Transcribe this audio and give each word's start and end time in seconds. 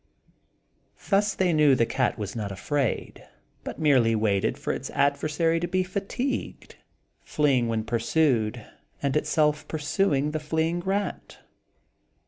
Thus 1.11 1.35
they 1.35 1.53
knew 1.53 1.75
the 1.75 1.85
cat 1.85 2.17
was 2.17 2.35
not 2.35 2.51
afraid, 2.51 3.23
but 3.63 3.77
merely 3.77 4.15
waited 4.15 4.57
for 4.57 4.73
its 4.73 4.89
adversary 4.89 5.59
to 5.59 5.67
be 5.67 5.83
fatigued, 5.83 6.75
fleeing 7.23 7.67
when 7.67 7.83
pursued 7.83 8.65
and 9.03 9.15
itself 9.15 9.67
pursuing 9.67 10.31
the 10.31 10.39
fleeing 10.39 10.79
rat. 10.79 11.37